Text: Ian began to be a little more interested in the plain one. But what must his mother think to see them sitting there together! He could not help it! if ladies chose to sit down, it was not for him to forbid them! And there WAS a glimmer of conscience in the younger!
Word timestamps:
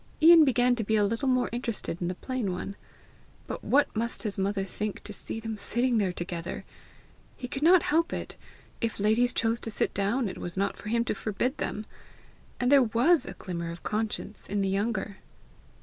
Ian 0.19 0.43
began 0.45 0.75
to 0.77 0.83
be 0.83 0.95
a 0.95 1.05
little 1.05 1.27
more 1.27 1.47
interested 1.51 2.01
in 2.01 2.07
the 2.07 2.15
plain 2.15 2.51
one. 2.51 2.75
But 3.45 3.63
what 3.63 3.95
must 3.95 4.23
his 4.23 4.35
mother 4.35 4.63
think 4.65 5.03
to 5.03 5.13
see 5.13 5.39
them 5.39 5.57
sitting 5.57 5.99
there 5.99 6.11
together! 6.11 6.65
He 7.37 7.47
could 7.47 7.61
not 7.61 7.83
help 7.83 8.11
it! 8.11 8.35
if 8.81 8.99
ladies 8.99 9.31
chose 9.31 9.59
to 9.59 9.69
sit 9.69 9.93
down, 9.93 10.27
it 10.27 10.39
was 10.39 10.57
not 10.57 10.75
for 10.75 10.89
him 10.89 11.05
to 11.05 11.13
forbid 11.13 11.59
them! 11.59 11.85
And 12.59 12.71
there 12.71 12.81
WAS 12.81 13.27
a 13.27 13.33
glimmer 13.33 13.69
of 13.69 13.83
conscience 13.83 14.47
in 14.49 14.61
the 14.61 14.69
younger! 14.69 15.17